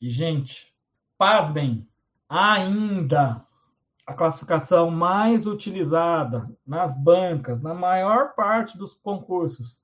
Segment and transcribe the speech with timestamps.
[0.00, 0.74] E, gente,
[1.16, 1.88] pasmem,
[2.28, 3.44] ainda
[4.06, 9.82] a classificação mais utilizada nas bancas, na maior parte dos concursos,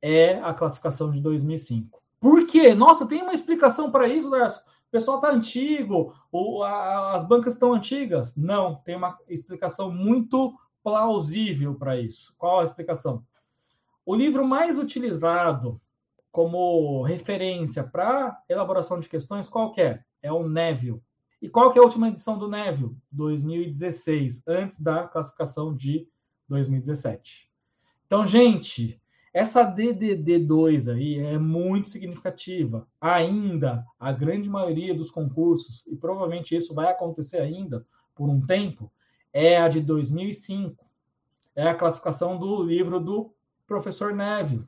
[0.00, 2.00] é a classificação de 2005.
[2.20, 2.74] Por quê?
[2.74, 4.62] Nossa, tem uma explicação para isso, Darcio?
[4.62, 8.36] O pessoal está antigo, ou a, as bancas estão antigas?
[8.36, 10.54] Não, tem uma explicação muito
[10.84, 12.34] plausível para isso.
[12.36, 13.24] Qual a explicação?
[14.04, 15.80] O livro mais utilizado
[16.32, 20.02] como referência para elaboração de questões, qual é?
[20.22, 21.02] É o Neville.
[21.40, 22.96] E qual que é a última edição do Neville?
[23.12, 26.08] 2016, antes da classificação de
[26.48, 27.50] 2017.
[28.06, 29.00] Então, gente,
[29.32, 32.86] essa DDD2 aí é muito significativa.
[33.00, 38.90] Ainda, a grande maioria dos concursos, e provavelmente isso vai acontecer ainda por um tempo,
[39.32, 40.86] é a de 2005.
[41.54, 43.34] É a classificação do livro do
[43.66, 44.66] professor Neville.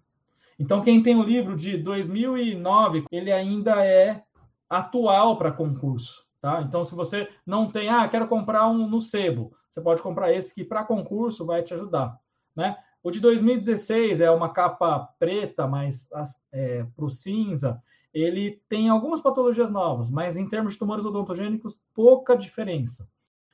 [0.58, 4.22] Então, quem tem o livro de 2009, ele ainda é
[4.68, 6.24] atual para concurso.
[6.40, 6.62] Tá?
[6.62, 10.54] Então, se você não tem, ah, quero comprar um no sebo, você pode comprar esse
[10.54, 12.18] que para concurso vai te ajudar.
[12.54, 12.76] Né?
[13.02, 16.08] O de 2016 é uma capa preta, mas
[16.52, 21.78] é, para o cinza, ele tem algumas patologias novas, mas em termos de tumores odontogênicos,
[21.92, 23.08] pouca diferença.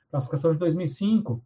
[0.08, 1.42] A classificação de 2005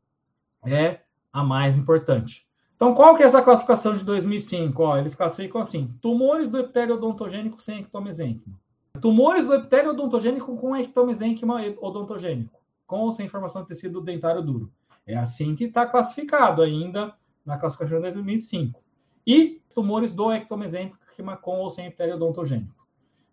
[0.67, 1.01] é
[1.33, 2.47] a mais importante.
[2.77, 4.83] Então, qual que é essa classificação de 2005?
[4.83, 8.59] Ó, eles classificam assim: tumores do epitélio odontogênico sem ectomesênquima.
[9.01, 14.73] Tumores do epitélio odontogênico com ectomesênquima odontogênico, com ou sem formação de tecido dentário duro.
[15.07, 17.15] É assim que está classificado ainda
[17.45, 18.81] na classificação de 2005.
[19.27, 22.87] E tumores do ectomesênquima com ou sem epitélio odontogênico.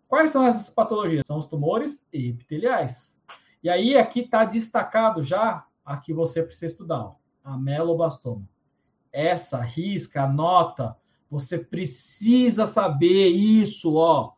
[0.07, 1.25] Quais são essas patologias?
[1.25, 3.15] São os tumores epiteliais.
[3.63, 8.43] E aí aqui está destacado já a que você precisa estudar, a melobastoma.
[9.11, 10.97] Essa risca, anota,
[11.29, 14.33] você precisa saber isso, ó.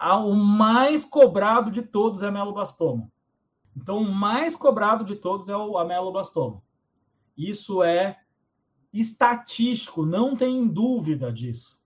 [0.00, 3.10] O mais cobrado de todos é a melobastoma.
[3.76, 6.62] Então, o mais cobrado de todos é o ameloblastoma.
[7.36, 8.18] Isso é
[8.92, 11.78] estatístico, não tem dúvida disso,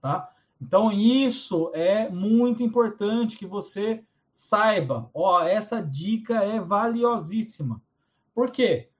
[0.00, 0.30] tá?
[0.60, 5.10] Então isso é muito importante que você saiba.
[5.14, 7.80] Ó, essa dica é valiosíssima.
[8.34, 8.90] Por quê?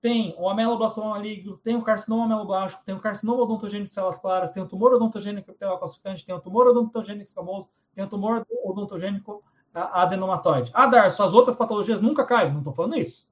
[0.00, 4.50] Tem o ameloblastoma maligno, tem o carcinoma ameloblástico, tem o carcinoma odontogênico de células claras,
[4.52, 9.42] tem o tumor odontogênico calcificante, tem o tumor odontogênico escamoso, tem o tumor odontogênico
[9.74, 10.70] adenomatoide.
[10.74, 12.52] Ah, Dar, suas outras patologias nunca caem.
[12.52, 13.28] Não estou falando isso.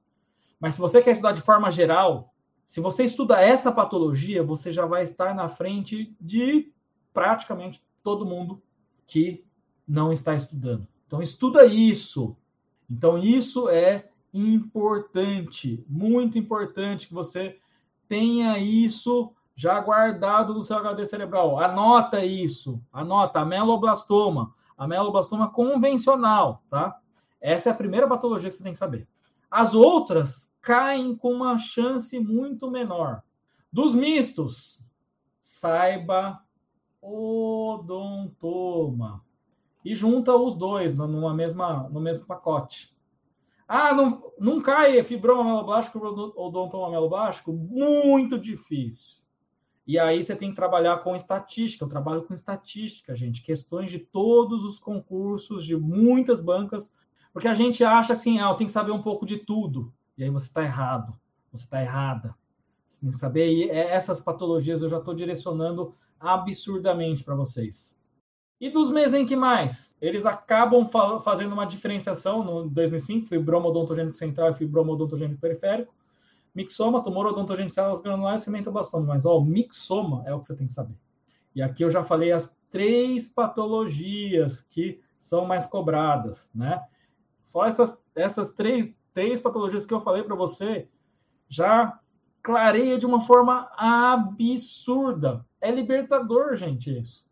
[0.59, 2.33] Mas se você quer estudar de forma geral,
[2.65, 6.71] se você estuda essa patologia, você já vai estar na frente de
[7.13, 8.61] praticamente todo mundo
[9.05, 9.45] que
[9.87, 10.87] não está estudando.
[11.05, 12.35] Então, estuda isso.
[12.89, 17.57] Então, isso é importante, muito importante que você
[18.07, 21.59] tenha isso já guardado no seu HD cerebral.
[21.59, 26.99] Anota isso, anota, ameloblastoma, ameloblastoma convencional, tá?
[27.41, 29.07] Essa é a primeira patologia que você tem que saber.
[29.49, 33.23] As outras caem com uma chance muito menor.
[33.71, 34.79] Dos mistos,
[35.39, 36.41] saiba
[37.01, 38.45] odontoma.
[39.83, 42.95] E junta os dois numa mesma, no mesmo pacote.
[43.67, 47.51] Ah, não, não cai fibroma meloblástico ou odontoma meloblástico?
[47.51, 49.17] Muito difícil.
[49.85, 51.83] E aí você tem que trabalhar com estatística.
[51.83, 53.41] Eu trabalho com estatística, gente.
[53.41, 56.93] Questões de todos os concursos, de muitas bancas.
[57.33, 59.93] Porque a gente acha assim, ah, eu tenho que saber um pouco de tudo.
[60.17, 61.13] E aí você está errado,
[61.51, 62.35] você está errada.
[62.87, 63.49] Você tem que saber.
[63.49, 67.96] E é, essas patologias eu já estou direcionando absurdamente para vocês.
[68.59, 69.95] E dos mesenquimais?
[70.01, 70.87] Eles acabam
[71.23, 75.93] fazendo uma diferenciação no 2005, fibroma odontogênico central e fibroma odontogênico periférico.
[76.55, 79.05] Mixoma, tumor odontogênico células granulares, cimentobastoma.
[79.05, 80.95] Mas, ó, o mixoma é o que você tem que saber.
[81.53, 86.83] E aqui eu já falei as três patologias que são mais cobradas, né?
[87.43, 90.87] Só essas, essas três três patologias que eu falei para você
[91.49, 91.99] já
[92.43, 95.43] clareia de uma forma absurda.
[95.59, 97.25] É libertador, gente, isso.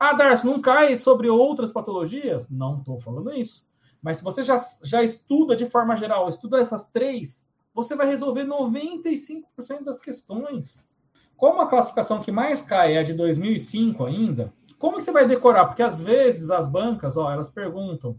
[0.00, 2.48] Ah, Darcy, não cai sobre outras patologias?
[2.48, 3.68] Não estou falando isso.
[4.02, 8.44] Mas se você já, já estuda de forma geral, estuda essas três, você vai resolver
[8.44, 9.44] 95%
[9.84, 10.90] das questões.
[11.36, 15.66] Como a classificação que mais cai é a de 2005 ainda, como você vai decorar?
[15.66, 18.18] Porque às vezes as bancas, ó, elas perguntam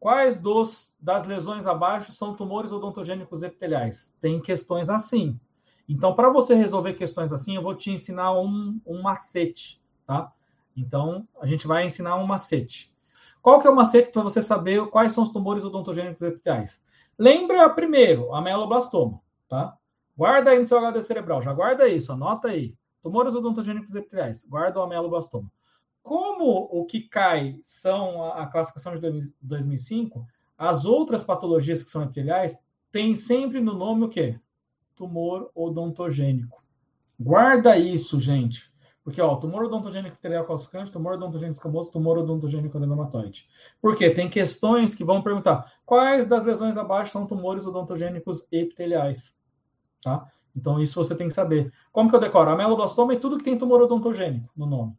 [0.00, 4.14] Quais dos, das lesões abaixo são tumores odontogênicos epiteliais?
[4.20, 5.38] Tem questões assim.
[5.88, 10.32] Então, para você resolver questões assim, eu vou te ensinar um, um macete, tá?
[10.80, 12.94] Então, a gente vai ensinar um macete.
[13.42, 16.82] Qual que é o macete para você saber quais são os tumores odontogênicos epiteliais?
[17.18, 19.76] Lembra primeiro, a meloblastoma, tá?
[20.16, 22.74] Guarda aí no seu HD cerebral, já guarda isso, anota aí.
[23.02, 25.50] Tumores odontogênicos epiteliais, guarda o ameloblastoma.
[26.02, 30.26] como o que cai são a, a classificação de 2005,
[30.56, 32.58] as outras patologias que são epiteliais
[32.90, 34.38] têm sempre no nome o quê?
[34.96, 36.62] Tumor odontogênico.
[37.20, 38.72] Guarda isso, gente.
[39.08, 43.48] Porque, ó, tumor odontogênico epitelial calcificante, tumor odontogênico escamoso, tumor odontogênico adenomatoide.
[43.80, 44.10] Por quê?
[44.10, 49.34] Tem questões que vão perguntar quais das lesões abaixo são tumores odontogênicos epiteliais,
[50.02, 50.26] tá?
[50.54, 51.72] Então, isso você tem que saber.
[51.90, 52.50] Como que eu decoro?
[52.50, 54.92] Ameloblastoma e tudo que tem tumor odontogênico no nome.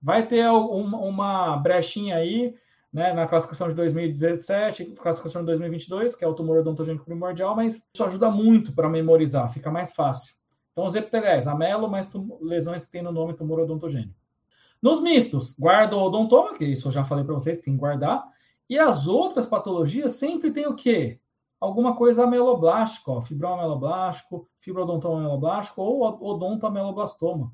[0.00, 2.54] Vai ter uma, uma brechinha aí,
[2.90, 7.86] né, na classificação de 2017, classificação de 2022, que é o tumor odontogênico primordial, mas
[7.92, 10.39] isso ajuda muito para memorizar, fica mais fácil.
[10.80, 12.08] Então, os epiteliais, amelo, mas
[12.40, 14.14] lesões que tem no nome tumor odontogênico.
[14.80, 18.26] Nos mistos, guarda o odontoma, que isso eu já falei para vocês, tem que guardar.
[18.66, 21.20] E as outras patologias sempre tem o quê?
[21.60, 27.52] Alguma coisa ameloblástico, ó, fibroameloblástico, fibrodontoma ameloblástico ou odontoameloblastoma.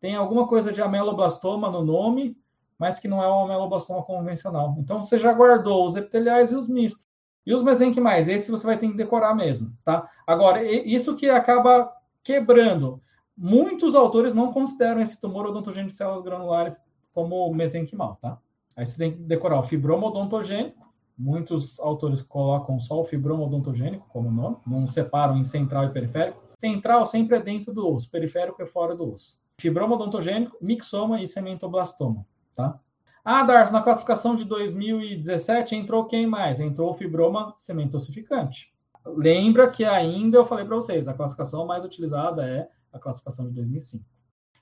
[0.00, 2.38] Tem alguma coisa de ameloblastoma no nome,
[2.78, 4.74] mas que não é o ameloblastoma convencional.
[4.78, 7.06] Então, você já guardou os epiteliais e os mistos.
[7.44, 10.10] E os mesenquimais, esse você vai ter que decorar mesmo, tá?
[10.26, 11.92] Agora, isso que acaba
[12.26, 13.00] quebrando.
[13.36, 16.76] Muitos autores não consideram esse tumor odontogênico de células granulares
[17.14, 18.38] como mesenquimal, tá?
[18.74, 20.92] Aí você tem que decorar o fibroma odontogênico.
[21.16, 26.42] Muitos autores colocam só o fibroma odontogênico como nome, não separam em central e periférico.
[26.58, 29.38] Central sempre é dentro do osso, periférico é fora do osso.
[29.58, 32.78] Fibroma odontogênico, mixoma e cementoblastoma, tá?
[33.24, 36.60] Ah, Darcy, na classificação de 2017 entrou quem mais?
[36.60, 38.75] Entrou o fibroma cementossificante.
[39.06, 43.54] Lembra que ainda eu falei para vocês, a classificação mais utilizada é a classificação de
[43.54, 44.04] 2005.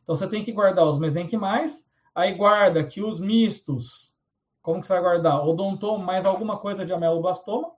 [0.03, 4.13] Então você tem que guardar os mesenquimais, aí guarda que os mistos,
[4.61, 5.47] como que você vai guardar?
[5.47, 7.73] Odontoma mais alguma coisa de ameloblastoma,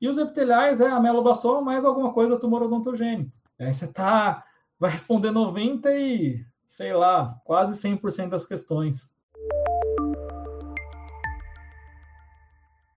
[0.00, 3.32] e os epiteliais é ameloblastoma mais alguma coisa tumor odontogênico.
[3.58, 4.44] Aí você tá
[4.78, 9.10] vai responder 90 e, sei lá, quase 100% das questões.